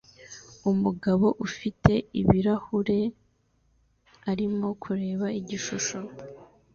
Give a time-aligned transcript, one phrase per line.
[0.71, 1.91] Umugabo ufite
[2.21, 2.99] ibirahure
[4.31, 5.97] arimo kureba igishusho